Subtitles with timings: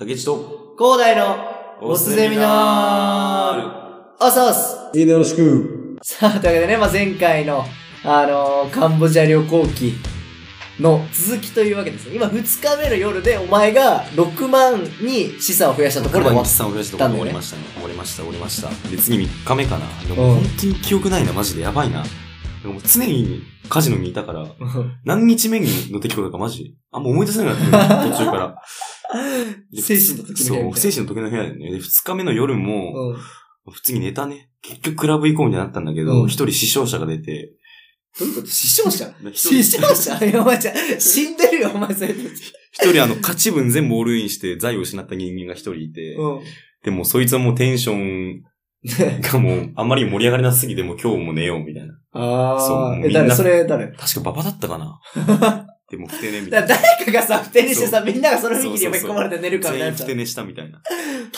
[0.00, 1.36] 竹内と、広大の
[1.82, 5.98] おすゼミナールおそすいいね、よろしく。
[6.00, 7.66] さあ、というわけでね、まあ、前回の、
[8.02, 9.92] あのーカンボジア旅行記
[10.80, 12.14] の続きというわけですね。
[12.14, 17.62] 今、2日目の夜で、お前が6万に資産を増やしたところで終わっ日産を増やしたところで終わりましたね。
[17.74, 18.88] 終わりました、終わりました。
[18.88, 19.86] で、次3日目かな。
[20.08, 22.02] でもうん本当に記憶ないな、マジでやばいな。
[22.62, 24.54] でも常にカジノにいたから、た。
[25.04, 28.62] 何日目の出来事かマジ、あんま思い出せなくなってる、途中から。
[29.72, 31.70] で 精神の時の部屋そう、精神の時の部屋でね。
[31.72, 32.92] で、2日目の夜も、
[33.66, 33.72] うん。
[33.72, 34.50] 普通に寝たね。
[34.62, 37.52] 結局クラブ行こうになったんだけうんど、一、人死傷者が出て、
[38.18, 38.46] どういうこと？
[38.48, 39.14] 死傷者？
[39.30, 40.40] 一死人傷者？
[40.40, 42.14] お前じゃ、死んでるよ、お前、それ。
[42.72, 46.40] 一人あの、勝ち分全部オールインして財を失った人間が一人いて、うん。
[46.84, 48.42] でもそいつはもうテンション
[49.20, 51.94] がもう、あんまり盛り上がりなすぎて、もう今日も寝ようみたいな。
[52.12, 52.56] ああ。
[52.56, 53.88] え、そうみんな誰それ誰？
[53.92, 56.66] 確か馬場だったかなでも、ふてねみたいな。
[56.68, 60.80] だ誰かがさ、ふてにしてさ、みんながその雰囲気にそうそうそう巻き込まれて寝るかみたいな全員ふて寝したみたいな。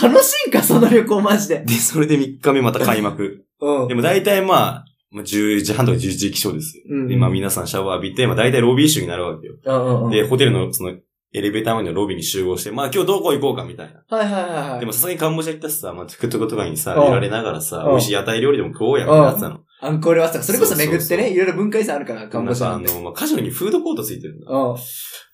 [0.00, 1.64] 楽しいんか、その旅行マジで。
[1.64, 3.44] で、それで3日目また開幕。
[3.60, 6.82] うんでも大体まあ、まあ10時半とか11時起床です。
[6.88, 9.54] うんで、まあ皆さんシャワー浴びて、まあ大体ロビー集になるわけよ。
[9.64, 10.10] うんうんうん。
[10.10, 10.94] で、ホテルのその、
[11.34, 14.02] エレベーター前のロビーに集合して、まあ今日どこ行こうかみたいな。
[14.14, 14.80] はいはいはいはい。
[14.80, 19.60] でもさすがにカンボジア行ったしさ、まあトゥクトゥクとかにさ、うんいられながらさ、うん美味しい屋台料理でも食おうや、みたいなやつなの。
[19.84, 24.48] アンコールワそれこそ巡ってね、いろいろ文化遺産あるから、カンボジアなんあの、まあカジノにフードコートついてるんだ。
[24.48, 24.76] うん。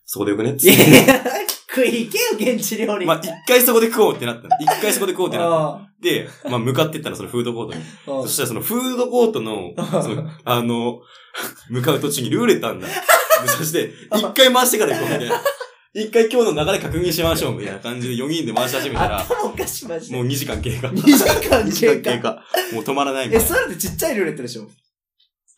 [0.07, 0.69] そこでよくねっつい。
[0.69, 1.23] やいや、
[1.69, 3.05] 食い行けよ、現地料理。
[3.05, 4.57] まあ一回そこで食おうってなったの。
[4.59, 5.67] 一回そこで食おうってなったの。
[5.67, 7.83] あで、まあ向かってったの、そのフードコートに。
[7.83, 11.01] あそしたらそのフードコートの、その、あの、
[11.69, 12.87] 向かう途中にルーレットあんだ。
[12.87, 12.93] で
[13.49, 15.43] そして、一回回してから行こうみたいな。
[15.95, 20.17] 一回今日の流れ確認しましょうみたいな感じで4人で回し始めたら、頭おかしい、マジで。
[20.17, 20.89] もう2時間経過。
[20.89, 22.13] 2時間2時間経過。
[22.13, 22.43] 経過。
[22.75, 23.57] もう止まらないみえ、たいな。
[23.57, 24.69] いそれってちっちゃいルーレットでしょ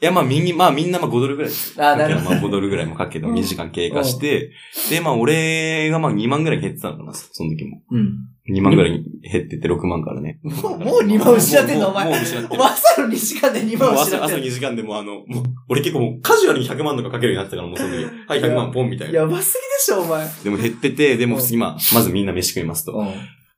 [0.01, 1.81] や、まあみんな、まあみんなまあ5ドルぐらいです。
[1.83, 4.53] あーなるほどまあ5ドルぐらいもかけてうん2時間経過して、
[4.89, 7.83] で、まあ俺がまあ2万ぐらい減ってたのかな、その時も。
[7.91, 8.15] うん。
[8.51, 10.41] 2万ぐらい減ってて6万からね。
[10.43, 12.05] もう、もう2万失ってんの、お前。
[12.07, 18.05] もう失って朝の2時間で2万失ってんの？2時間でもうあの、もう、俺結構もうカジュアルに100万とかかけるようになってたから、もうその時。
[18.27, 19.21] はい、100万ポンみたいな。
[19.21, 20.27] やばすぎでしょ、お前。
[20.43, 22.93] でも減ってて、でもうん今、まずみんな飯食いますと。
[22.93, 23.07] うん。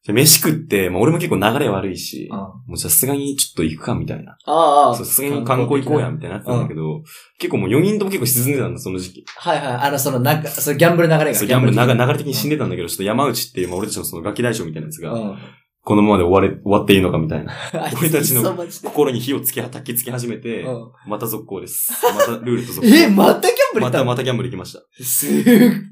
[0.05, 2.37] じゃあ飯食って、まあ俺も結構流れ悪いし、あ
[2.67, 4.37] もうさすがにちょっと行くかみたいな。
[4.47, 7.03] ああさすがに観光行こうや、みたいになってたんだけど、
[7.39, 9.25] 結構もう4人とも結構沈んでたんだ、その時期。
[9.37, 9.67] はいはい。
[9.75, 11.35] あの、その、なんか、そのギャンブル流れが。
[11.35, 15.39] そう、ギャンブル流的れ流れ的に死んでたんだけど、ちょっと山内っていう、まあ俺たちのそのガキ大将みたいなやつが、うん。
[15.85, 17.53] このままで終われ、終わっていいのかみたいな。
[17.99, 18.43] 俺たちの
[18.85, 21.93] 心に火をつけ、焚きつけ始めて、うんまた続行です。
[22.15, 22.95] またルーレット続行。
[22.95, 24.83] え、またギャンブル行まったまたギャンブル行きました。
[25.03, 25.31] すっ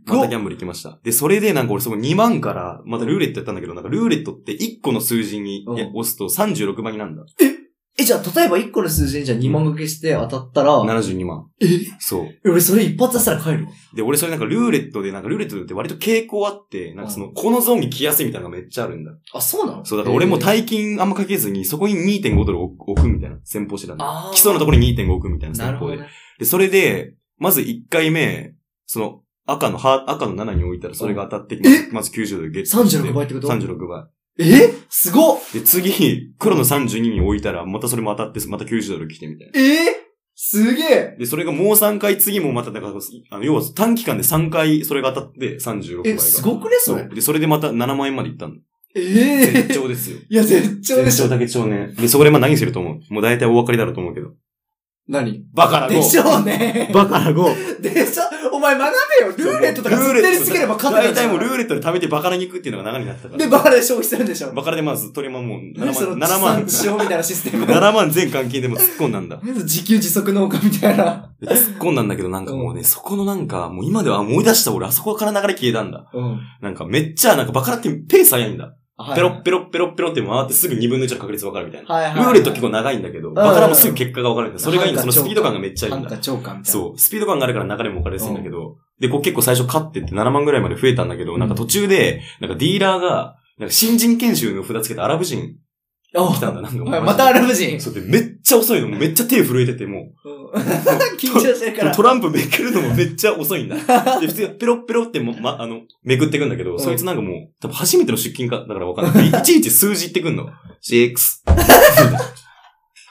[0.06, 0.36] ごいまたギ。
[0.36, 1.00] ャンブル行きました。
[1.02, 7.24] で、それでなんか俺そこ2万から、またルーレットやったんだけど、なんかルーレットって1個の数字に押すと36倍になるんだ。
[7.42, 7.59] え、
[8.04, 11.46] じゃあ、例えば1個の数字にじゃあ2万掛けして当たったら、72万。
[11.60, 11.66] え？
[11.98, 12.28] そう。
[12.50, 13.70] 俺それ一発出したら帰るわ。
[13.94, 19.12] で、俺それなんかルーレットで、なんかルーレットって割と傾向あって、なんかその、このゾーンに来やすいみたいなのがめっちゃあるんだ。
[19.34, 19.84] あ、そうなの？
[19.84, 24.30] そう、だから俺もえー大金あんまかけずに、そこに2.5ドル置くみたいな戦法してたんだあ。
[24.30, 25.66] ー基礎のところに2.5置くみたいな。
[25.66, 26.06] なるほどね。
[26.38, 28.54] で、それで、まず1回目、
[28.86, 31.88] その、赤の、は赤の7に置いたらそれが当たってきえ？
[31.92, 32.98] まず90ドルゲットして。
[32.98, 34.04] 36倍ってこと ?36 倍。
[34.40, 34.72] え？
[34.88, 39.60] すごっで、次、黒の32に置いたら、またそれも当たって、また90ドル来てみたいな。
[39.60, 39.96] え？
[40.34, 42.94] すげえで、それがもう3回、次もまた、だから、
[43.30, 46.20] あの、要は短期間で3回それが当たって36倍え、が。
[46.22, 47.08] すごくねそれ。
[47.08, 48.54] で、それでまた7万円までいったの。
[48.94, 49.00] え？
[49.02, 50.18] え絶頂ですよ。
[50.28, 51.28] いや、絶頂でしょ。
[51.28, 51.94] 絶頂だけ頂ね。
[51.94, 53.12] で、そこでまあ何すると思う？
[53.12, 54.30] もう大体お分かりだろうと思うけど。
[55.10, 55.44] 何？
[55.52, 55.92] バカラ5。
[55.92, 56.88] でしょうね。
[56.94, 57.80] バカラ5。
[57.82, 58.22] でしょ？
[58.52, 63.38] お前学べよルーレットとかずっとやりつければ勝てた大体もうルーーレットで食べてバカラに行くっていうのが流れになったから。
[63.38, 64.52] で、バカで消費するんでしょ？
[64.52, 67.64] バカラでまず、とりまもう7何その万、7万、地産地消みたいなシステム。
[67.64, 69.40] 7万全換金でも突っ込んだんだ。
[69.42, 71.32] 自給自足農家みたいな。
[71.40, 76.08] で突っ込んだんだけどなんかもうね、そこのなんか、もう今では思い出した俺、あそこから流れ消えたんだ。
[76.12, 76.40] うん。
[76.60, 78.74] なんかめっちゃ、なんかバカラってペース早いんだ。
[79.02, 81.94] はいペロッペロッペロッペロって回ってすぐ2分の1の確率分かるみたいな。
[81.94, 82.14] はいはい。
[82.14, 84.58] ルーレット結構長いんだけど、バカラもすぐ結果が分かるんだ。
[84.58, 85.00] それがいいんだ。
[85.00, 86.18] そのスピード感がめっちゃいいんだ。
[86.18, 86.64] 超感。
[86.64, 86.98] そう。
[86.98, 95.56] スピード感があるから流れも分かりやすいんだけど、で、こう結構最初勝ってって7万ぐらいまで増えたんだけど、なんか途中で、なんかディーラーが、なんか新人研修の札つけてアラブ人
[96.14, 96.62] お来たんだ。
[96.62, 97.80] なんかまたアラブ人。
[97.80, 98.88] そうで、めっちゃ遅いの。
[98.88, 100.50] めっちゃ手震えてて、もうん
[101.16, 101.94] 緊張してるかう、ら。
[101.94, 103.76] トランプめくるのもめっちゃ遅いんだ。
[104.20, 109.28] で、普通にペロッペロっても、ま、あの、めくってくんだけど、んそいつなんかもう、多分初めての出勤か、だからわかんない。
[109.30, 110.48] いちいち数字言ってくんの。
[110.90, 111.14] 6、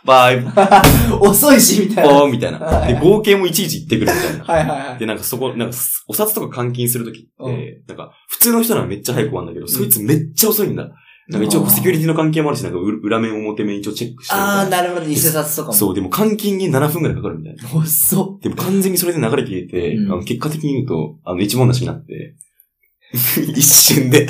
[0.06, 2.22] 5、遅いし、みたいな。
[2.22, 2.88] 4みたいな。
[2.88, 4.44] で、合計もいちいち言ってくるみたいな。
[4.44, 5.00] はいはいはい。
[5.00, 5.78] で、なんかそこ、なんか、
[6.08, 10.90] お札とか換金するときって、うんなんか、普通の人ならめっちゃ早く終わるんだけど、そいつめっちゃ遅いんだ。
[11.30, 15.06] なんか一応セキュリティの関係もあるし、なんかう裏面表面一応チェックしてあー、なるほど。
[15.06, 15.74] 偽札とかも。
[15.74, 17.80] そう、でも換金に7分くらいかかるみたいな。
[17.80, 18.40] 遅っ。
[18.42, 22.36] でも完全にそれで流れ消えて、うんあの結果的に言うと、あの、一文なしになって、
[23.56, 24.28] 一瞬で、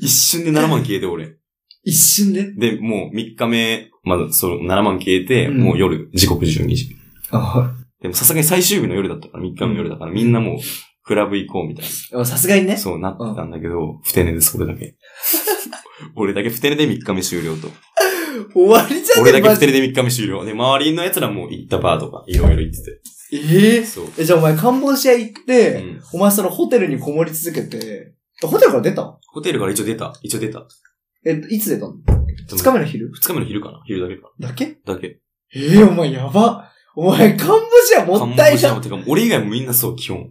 [0.00, 1.36] 一瞬で7万消えて、俺。
[1.82, 2.52] 一瞬で？
[2.52, 6.96] で、もう3日目、まだその7万消えて、うんもう夜、時刻12時。
[7.30, 7.72] あ
[8.02, 10.58] でもさすがに最終日の夜だったから、3日目の夜だから、みんなもう、
[11.04, 12.24] クラブ行こうみたいな。
[12.24, 12.76] さすがにね。
[12.76, 14.96] そうなってたんだけど、ふて寝です、俺だけ。
[16.14, 17.68] 俺だけふて寝で3日目終了と。
[18.52, 20.44] 終わりじゃね俺だけマジふて寝で3日目終了。
[20.44, 23.00] で、周りの奴らも行ったバーとか、いろいろ行ってて。
[23.32, 24.12] ええそう。
[24.18, 26.00] え、じゃあお前カンボジア行っうて、ん。
[26.12, 29.18] お前そのホテルにこもり続けて、ホテルから出た？
[29.32, 30.12] ホテルから一応出た。
[30.22, 30.66] 一応出た。
[31.24, 31.94] え、いつ出たの？
[32.48, 33.10] 二日目の昼？
[33.12, 33.82] 二日目の昼かな？
[33.86, 34.78] 昼だけかだけ？
[34.84, 35.20] だけ。
[35.54, 36.70] ええお前やば。
[36.94, 37.56] お前カンボ
[37.88, 38.36] ジアもったいな。
[38.36, 40.30] カンボジアもてか、俺以外もみんなそう、基本。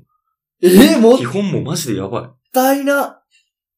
[0.62, 2.54] ええもっ基本もうマジでやばい。
[2.54, 3.22] たいな。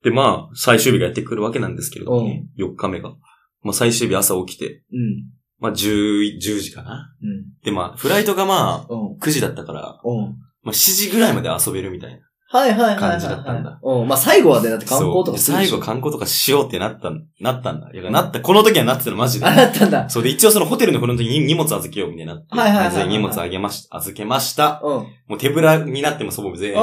[0.03, 3.15] で、まあ、最終日がやってくるわけなんですけれども、うん4日目が。
[3.61, 5.25] まあ、最終日朝起きて、うん。
[5.59, 7.13] まあ、10、10時かな。
[7.21, 7.45] うん。
[7.63, 9.17] で、まあ、フライトがまあ、うん。
[9.17, 10.35] 9時だったから、うん。
[10.61, 12.27] まあ、7時ぐらいまで遊べるみたいな。
[12.49, 12.97] はいはいはいはい。
[12.97, 13.79] 感じだったんだ。
[13.83, 14.07] うん。
[14.07, 17.91] まあ最後はね、だって観光とか最後観光とかしようってなったん、なったんだ。
[17.93, 19.53] いや、なった、この時はなってたのマジであ、。
[19.53, 20.09] なったんだ。
[20.09, 22.55] そうで、一応そのホテルのフロントに荷物預けようみたいになって。
[22.55, 24.79] はいはいはい荷物あげまし、預けました。
[24.81, 24.93] うん。
[25.27, 26.77] もう手ぶらになってます、ほぼ全員。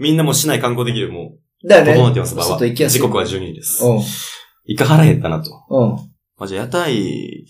[0.00, 1.32] みんなもう市内観光できる、も
[1.64, 1.94] だよう、ね。
[1.94, 2.48] 整ってます、場は。
[2.48, 2.98] 外行きやすい。
[2.98, 3.84] 時刻は12時です。
[3.84, 4.00] うん。
[4.66, 5.50] イカ腹減ったなと。
[5.70, 5.90] うん。
[6.36, 7.46] まあ、じゃあ屋台、い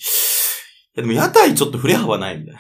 [0.95, 2.55] やでも屋台ちょっと振れ幅ないみたい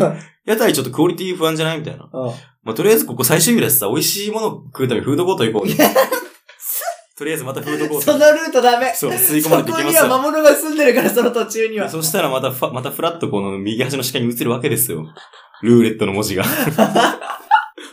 [0.00, 0.16] な。
[0.46, 2.08] 屋台ちょっとクオリティ不安じゃないみたいな。
[2.12, 2.32] うん。
[2.62, 5.68] まあ、とりあえずここ最終日だしさ、美味しいもの食うためにフードコート行こう。
[7.18, 8.02] とりあえずまたフードコート。
[8.12, 8.92] そのルートダメ。
[8.94, 10.02] そう、吸い込まれていきそこにますよ。
[10.02, 11.88] は魔物が住んでるから、その途中には。
[11.88, 15.06] そしたらまたファ、またフラッとこの右端の視界に映るわけですよ。
[15.62, 16.44] ルーレットの文字が。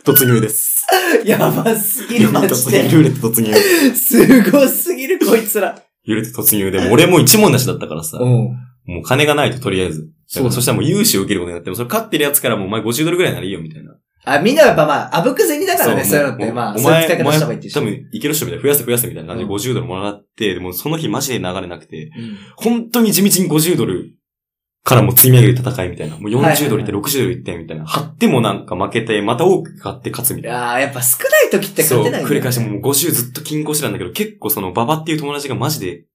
[0.03, 0.85] 突入です。
[1.25, 2.83] やばすぎる、マジで。
[2.83, 3.53] ルーレット突入。
[3.95, 5.81] すごすぎる、こいつら。
[6.05, 8.21] ルーレット突入で、もう俺も一問なしだったからさ、ん。
[8.21, 10.09] もう金がないととりあえず。
[10.27, 13.95] そうだそしたらもう融資を受けることになって、もうそれ勝ってるやつからもうお前50ドルぐらいならいいよみたいな。
[14.25, 16.45] あ、みんなはやっぱまあ、あぶく銭だからね、そういうのって。
[16.45, 24.15] もまあ、おそういう前、お前、使い方いいって多分、いける人みたいな、増やせ増やせみたいな感じでうん50ドルもらって、でもその日マジで流れなくて、うん本当に地道に50ドル
[24.83, 26.17] からも積み上げる戦いみたいな。
[26.17, 27.85] もうはいはいはい40ドルいって60ドルいってみたいな。
[27.85, 30.57] 張ってもなんか負けて、また多く買って勝つみたいな。
[30.57, 36.05] いやーやっぱ少ない時って勝てないねそう、繰り返してもう50ずっと均衡してたんだけど、結構そのババっていう友達がマジで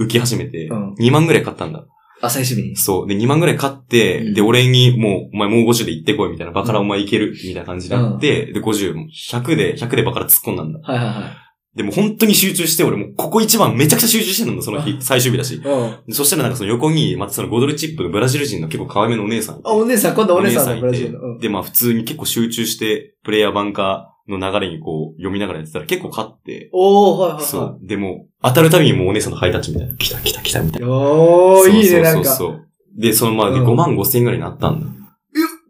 [0.00, 1.84] 浮き始めて、うん2万ぐらい買ったんだ。
[2.22, 2.76] あ、最終日に。
[2.76, 3.06] そう。
[3.06, 10.80] で、2万ぐらい買って、うんで、俺にもう、お前もう50で行ってこいみたいな、バカラお前いけるみたいな感じになって、で、50、100で、100でバカラ突っ込んだんだ。
[10.82, 11.43] はいはいはい。
[11.74, 15.56] でも本当に集中して、俺もうここ一番めちゃくちゃ集中してんだ、その日、最終日だし。
[15.56, 15.96] うん。
[16.06, 19.60] でそしたらなんかその横に、またその5ドルチップのブラジル人の結構可愛めのお姉さん。
[19.64, 21.20] あ、お姉さん、今度お姉さんブラジルの。
[21.20, 21.38] うん。
[21.38, 27.46] で、まあ普通に結構集中して、プレイヤーバンカーの流れにこう、読みながらやってたら結構勝って、おー、はいはいはい。
[27.46, 27.78] そう。
[27.82, 29.96] でも、当たるたびにもうお姉さんのハイタッチみたいな。
[29.96, 30.88] 来た来た来たみたいな。
[30.88, 32.30] おー、いいね、なんか。
[32.30, 32.68] そうそうそう。
[32.96, 34.86] で、そのまあ、でうん5万5千円ぐらいになったんだ。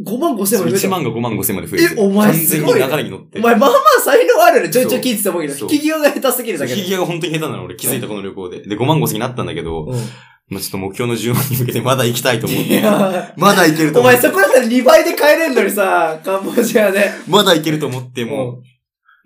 [0.03, 1.95] 5万5千そうも増えた1万が5万5千まで増えて。
[1.95, 3.39] えお前完全にすごいね流れに乗って。
[3.39, 4.71] お前、まあまあ才能あるね。
[4.71, 6.89] ちょいちょい聞いてたもんけど、引き際が下手すぎるだけ引きで。
[6.89, 8.61] 際が本当に下手なの俺気づいたこの旅行で。
[8.63, 9.99] で、5万5千になったんだけど、うん
[10.47, 12.75] まあちょっと目標の10万に向けてまだ行きたいと思っいて。
[12.75, 14.29] やまだ行けるとお思って。
[14.29, 17.11] 前そこだったら2倍で帰れんのにさ、カンボジアで。
[17.27, 18.63] まだ行けると思って、もうう、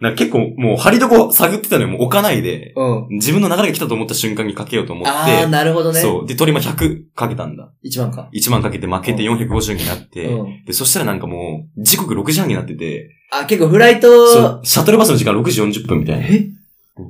[0.01, 1.89] なんか結構もう張り所探ってたのよ。
[1.89, 2.81] もう置かないで、ん。
[2.81, 3.17] うん。
[3.17, 6.01] 自分の流れが来たと思った瞬間にかけようと思っあー、て、なるほどね。
[6.01, 6.27] そう。
[6.27, 7.73] で、鳥間100かけたんだ。
[7.85, 8.31] 1万か。
[8.33, 10.65] 1万かけて負けて450になって、うん。
[10.65, 16.27] で、そしたらなんかもう、時刻6時半になってて、あ、結構フライそトう、シャトルバスの時間6時40分みたいな。
[16.27, 16.47] え？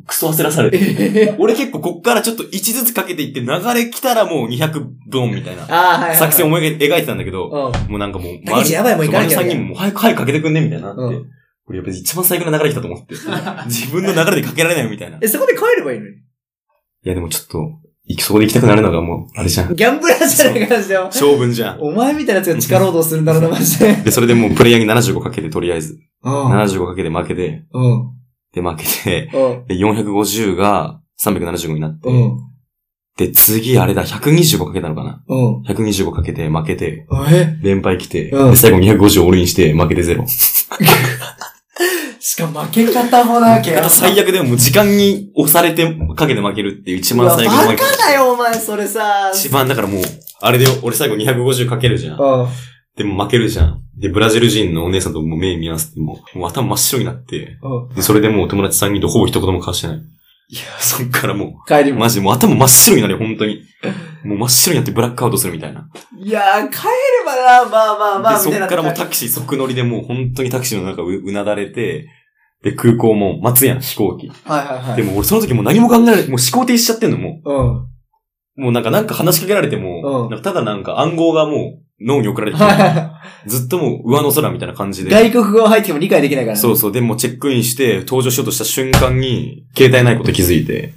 [0.07, 0.79] クソ焦らされて。
[0.81, 1.37] え？
[1.41, 6.17] 俺結構こっからちょっと1ずつかけていって流れ来たらもう200ドンみたいなあー、はいはいはい。
[6.17, 7.91] 作戦を思い描いてたんだけど、うん。
[7.91, 11.27] もうなんかもう、竹内やばいもう行かなきゃ周りの3人ももう早く早くかけてくんねみたいになって、うん
[11.69, 13.15] 俺やっぱり一番最後の流れ来たと思って。
[13.67, 15.17] 自分の流れでかけられないよみたいな。
[15.17, 16.13] いえ、そこで帰ればいいのに？
[17.05, 17.59] やでもちょっと、
[18.07, 19.75] 行きそこで行きたくなるのがもう、あれじゃん。
[19.77, 21.05] ギャンブラーじゃないかじゃん。
[21.05, 21.81] 勝負じゃん。
[21.81, 23.93] お前みたいなやつが力労働するんだろうな、マジで。
[24.05, 25.99] で、それでもうプレイヤーに75かけてとりあえず。
[26.25, 26.53] うん。
[26.53, 28.11] 75かけて負けて、うん。
[28.55, 29.67] で負けて、うん。
[29.67, 32.39] で、450が375になって、うん。
[33.19, 35.63] で、次あれだ、125かけたのかなうん。
[35.63, 37.59] ?125 かけて負けて、え？
[37.63, 40.25] 連敗来て、うんで、最後250オールインして負けてゼロ。
[42.39, 43.75] しかも負け方もなきゃ。
[43.77, 49.33] また最悪でも時間に押されてかけて負けるっていう一番最悪の負けカだよ、お前、それさ。
[49.35, 50.03] 一番だからもう、
[50.41, 52.21] あれで俺最後250かけるじゃん。
[52.21, 52.49] うん。
[52.97, 53.83] でも負けるじゃん。
[53.97, 57.95] で、ブラジル人のお姉さんともう目見合わせてもう、もう頭真っ白になって、うん。
[57.95, 59.97] で、それでもう友達3人とほぼ一言も交わしてない。
[59.97, 62.01] いや、そっからもう、帰りも。
[62.01, 63.63] マジでもう頭真っ白になるよ、本当に。
[64.25, 65.89] もう真っ白になってブラックアウトするみたいな。
[66.17, 66.91] いやー、帰れ
[67.27, 72.09] ばな、まあまあまあ、で、そっからもうタクシー即乗りでもう本当にタクシーの中ううなだれて、
[72.63, 74.29] で、空港も待つやん、飛行機。
[74.29, 74.97] はいはいはい。
[74.97, 77.77] でも俺その時もう何も考えられて、もう思考停止しちゃってんの、もうん。
[77.77, 77.89] う。
[78.57, 82.61] もうなんか、なんか話しかけられても、うんただなんか暗号がもう脳に送られてき
[83.49, 85.05] ずっともう上の空みたいな感じい。
[85.05, 85.11] で。
[85.11, 86.61] 外国語入っても理解できないからね。
[86.61, 86.93] そうそう。
[86.93, 90.95] でもチェックインして、登場しようとした瞬間に、携帯ないこと気づいて、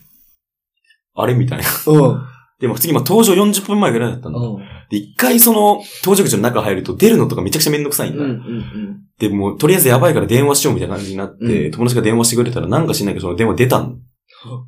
[1.15, 1.65] あれみたいな。
[1.87, 2.21] うん。
[2.59, 4.39] でも普通にまあ登場40分前ぐらいだったんだ。
[4.39, 4.57] うん。
[4.91, 8.23] で、一回その、搭乗口の中入ると出るのとかめちゃくちゃめんどくさいんだ。
[8.23, 8.29] うん。
[8.29, 9.01] うん。
[9.17, 14.01] で、もうとりあえずやばいから電話しようみたいな感じになって、うん友達が電話してくれたらなんかしないけどその電話出たん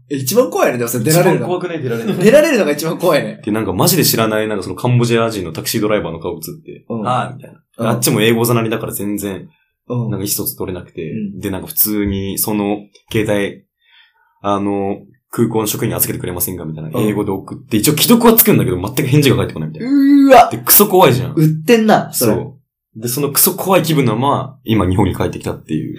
[0.09, 1.59] え一番怖いね、でもそれ出られるの。
[1.59, 3.41] くない出られ出られるのが一番怖いね。
[3.43, 7.59] で、なんかマジで知らない、なんかそのカンボジア人のタクシードライバーの顔映って、うんああ、みたいな。
[7.79, 9.49] うんあっちも英語ざなりだから全然、
[9.89, 9.99] うん。
[10.01, 12.77] なんか意思疎通取れなくて、うんで、なんか普通にその
[13.11, 13.63] 携帯、
[14.41, 14.97] あの、
[15.35, 16.89] 空港の職員に預けてくれませんかみたいな。
[16.91, 19.91] うん英語で送って、一応既読はつくんだけど全く返事が返ってこないみたいな。
[19.91, 21.33] うーわで、クソ怖いじゃん。
[21.33, 22.33] 売ってんな、それ。
[22.33, 22.59] そ
[22.95, 23.01] う。
[23.01, 25.97] で、そのクソ怖い気分のまま、今日本に帰ってきたっていう。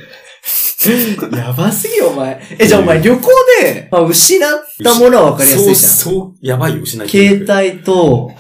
[1.35, 2.41] やばすぎよ、お前。
[2.61, 3.21] え、じゃあお前旅行
[3.63, 4.51] で、まあ、失っ
[4.85, 5.77] たものは分かりやすいじゃん。
[5.77, 7.09] そう、そう、やばいよ、失い。
[7.09, 8.31] 携帯と、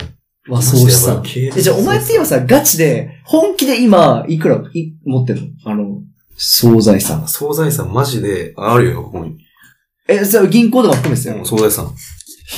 [0.47, 1.23] まあ、そうしさ。
[1.37, 5.43] え、じゃあお前って今さ、ガチで、本気で今、いくら、い、持ってんの？
[5.65, 6.03] あの、
[6.37, 7.27] 惣菜さん。
[7.27, 9.44] 惣菜さんマジで、あるよ、ここに。
[10.08, 11.44] え、それ銀行とか含めてたよ。
[11.44, 11.87] 惣菜さん。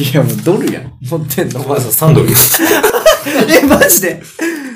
[0.03, 0.93] いや、もうドルやん。
[1.09, 1.61] 持ってんの？
[1.63, 2.29] 惣菜さん3ドル。
[3.63, 4.23] え、マジで？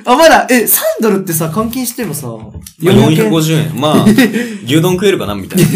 [0.05, 2.41] あ、まだ、え、3ドルってさ、換金してもさ、まあ
[2.81, 3.33] 400円。
[3.33, 3.81] 450円。
[3.81, 4.05] まあ、
[4.65, 5.69] 牛丼食えるかなみたいな。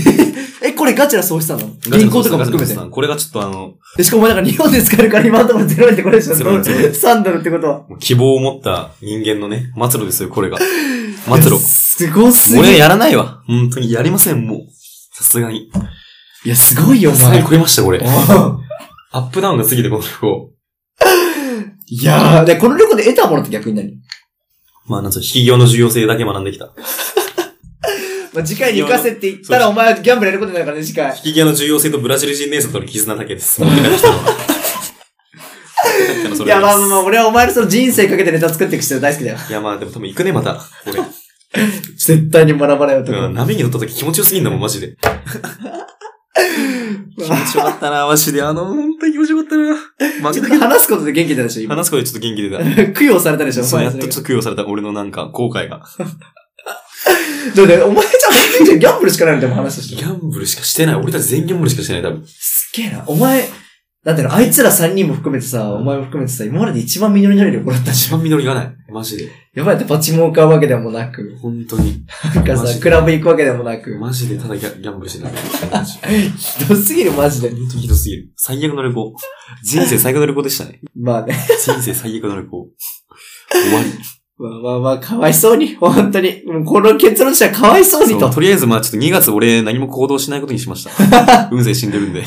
[0.63, 1.69] え、これガチなそうしたの？
[1.83, 7.67] 銀行とかも含めてこれがちょっとあの、でしかもだから日本で使えるから今のところ0円ってこれでしょゼロ円ゼロ円 ?3 ドルってこと？
[7.69, 7.83] は。
[7.99, 10.59] 希望を持った人間のね、末路ですよ、これが。
[10.59, 11.59] 末路。
[11.59, 12.61] すごすぎる。
[12.61, 13.43] 俺やらないわ。
[13.47, 14.59] 本当にやりません、もう。
[15.13, 15.71] さすがに。
[16.45, 17.49] いや、すごいよ、 お前さすがに。
[17.49, 18.01] 超えました、これ。
[18.05, 18.59] あ
[19.13, 20.51] アップダウンが過ぎて、この旅行。
[21.87, 23.93] いやー、で、この旅行で得たものって逆に何？
[24.87, 26.73] まあ、なんつうの、企業の重要性だけ学んできた。
[28.35, 31.11] まあ、次回に行かせって言ったらお前はギャンブルやることになるからね、次回。
[31.13, 33.63] 企業の重要性とブラジル人姉さんとの絆だけです。
[33.63, 34.25] 持って帰ってきたのは
[36.45, 39.39] いや、まあまあまあ、俺はお前のその人生かけてネタ作っていく人大好きだよ。
[39.49, 40.61] いや、まあ、でも多分行くね、また。
[40.87, 41.01] 俺。
[41.97, 43.17] 絶対に学ばない男。
[43.17, 44.97] うん、波に乗った時気持ちよすぎんだもん、マジで。
[46.35, 48.43] 気持ちよかったな、 マジで。
[48.43, 49.75] あの、本当に気持ちよかったな。
[50.31, 50.61] 負けたけど。
[50.61, 51.77] 話すことで元気出たでしょ、今。
[51.77, 52.93] 話すことでちょっと元気出た。
[52.99, 55.83] 供養されたでしょ、おそう、前やっとちょっと供養された俺のなんか、後悔が。
[57.55, 59.97] でもね、お前じゃ本当にギャンブルしかないのでも話したし。
[59.97, 60.95] ギャンブルしかしてない。
[60.97, 62.25] 俺たち全員ギャンブルしかしてない、多分。
[62.27, 63.05] すっげえな。
[63.07, 63.49] お前、
[64.05, 68.07] なんていうの、あいつら3人も含めてさ、お前も含めてさ、今までで一番実りのある旅行だったし。
[68.07, 68.77] 一番実りがない。
[68.93, 69.31] マジで。
[69.55, 72.05] やばいってパチモン買うわけでもなく、本当に。
[72.35, 75.33] なんかさ、マジでクラブ行くわけでもなく、マジでただギャギャンブルしてない。
[75.73, 75.99] マ ジ
[76.37, 77.49] ひどすぎる、マジで。
[77.49, 78.29] 本当にひどすぎる。
[78.37, 79.15] 最悪の旅行。
[79.63, 80.81] 人生最悪の旅行でしたね。
[80.95, 81.35] まあね。
[81.59, 82.69] 人生最悪の旅行。
[83.51, 83.91] 終わり。
[84.37, 86.43] まあまあまあ、かわいそうに、本当に。
[86.45, 88.21] もうこの結論としてはかわいそうにと。
[88.21, 91.49] そうとりあえずまあちょっと2月俺何も行動しないことにしました。
[91.55, 92.25] 運勢死んでるんで。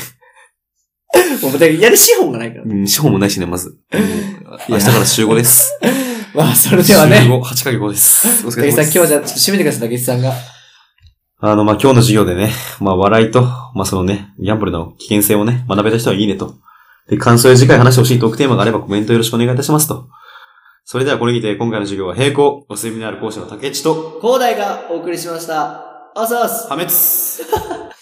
[1.42, 2.64] もうだからやる資本がないから。
[2.64, 3.76] うん、資本もないしね、まず。
[3.92, 4.38] うん
[4.68, 5.78] 明日から集合です。
[6.34, 7.22] まあ、それではね。
[7.22, 8.46] 集合、8ヶ月後です。
[8.46, 8.98] お疲竹内さん、れ様です。
[8.98, 10.32] 今日じゃあちょっと締めてください、竹内さんが。
[11.40, 16.54] あの、まあ、今日の授業でね、まあ、笑いと、まあ、そのね、ギャンブルの危険性をね、学べた人はいいねと。
[17.08, 20.08] で、感想や次回話してほしいトークテーマがあればコメントよろしくお願いいたしますと。
[20.84, 25.84] それではこれにて今回の授業は並行、お墨のある講師の竹内と、広大がお送りしました。
[26.14, 26.68] あざーす。
[26.68, 27.97] 破滅